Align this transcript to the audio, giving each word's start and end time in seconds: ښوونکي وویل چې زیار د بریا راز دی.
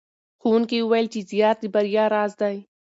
ښوونکي 0.41 0.77
وویل 0.81 1.07
چې 1.13 1.19
زیار 1.29 1.55
د 1.61 1.63
بریا 1.73 2.05
راز 2.13 2.31
دی. 2.41 2.57